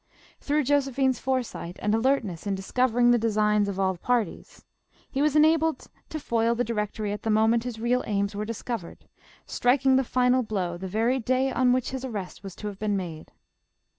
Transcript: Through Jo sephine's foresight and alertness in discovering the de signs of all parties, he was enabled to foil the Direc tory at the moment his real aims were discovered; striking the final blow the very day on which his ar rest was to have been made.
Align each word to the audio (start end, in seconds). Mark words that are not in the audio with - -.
Through 0.39 0.63
Jo 0.63 0.79
sephine's 0.79 1.19
foresight 1.19 1.77
and 1.79 1.93
alertness 1.93 2.47
in 2.47 2.55
discovering 2.55 3.11
the 3.11 3.19
de 3.19 3.29
signs 3.31 3.69
of 3.69 3.79
all 3.79 3.97
parties, 3.97 4.65
he 5.11 5.21
was 5.21 5.35
enabled 5.35 5.85
to 6.09 6.19
foil 6.19 6.55
the 6.55 6.65
Direc 6.65 6.93
tory 6.93 7.11
at 7.11 7.21
the 7.21 7.29
moment 7.29 7.65
his 7.65 7.79
real 7.79 8.03
aims 8.07 8.33
were 8.35 8.43
discovered; 8.43 9.05
striking 9.45 9.97
the 9.97 10.03
final 10.03 10.41
blow 10.41 10.75
the 10.75 10.87
very 10.87 11.19
day 11.19 11.51
on 11.51 11.71
which 11.71 11.91
his 11.91 12.03
ar 12.03 12.09
rest 12.09 12.41
was 12.41 12.55
to 12.55 12.65
have 12.65 12.79
been 12.79 12.97
made. 12.97 13.31